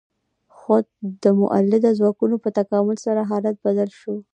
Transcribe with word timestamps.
خو 0.55 0.73
د 1.23 1.25
مؤلده 1.41 1.89
ځواکونو 1.99 2.35
په 2.43 2.49
تکامل 2.59 2.97
سره 3.05 3.21
حالت 3.31 3.55
بدل 3.65 3.89
شو. 3.99 4.15